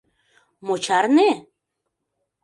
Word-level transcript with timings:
—Мо 0.65 0.75
чарне?! 0.85 1.29